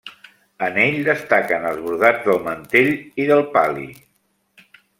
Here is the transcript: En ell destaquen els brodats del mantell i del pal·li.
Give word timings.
En 0.67 0.77
ell 0.83 0.95
destaquen 1.07 1.67
els 1.71 1.83
brodats 1.87 2.25
del 2.29 2.41
mantell 2.47 2.91
i 3.25 3.29
del 3.33 3.45
pal·li. 3.59 3.87